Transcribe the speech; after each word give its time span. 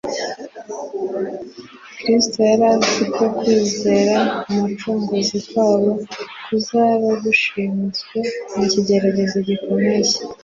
Kristo 1.99 2.37
yari 2.49 2.65
azi 2.75 3.05
ko 3.15 3.25
kwizera 3.37 4.15
Umucunguzi 4.51 5.37
kwabo 5.47 5.91
kuzaba 6.45 7.07
gushyizwe 7.23 8.19
mu 8.55 8.63
kigeragezo 8.71 9.37
gikomeye 9.47 10.13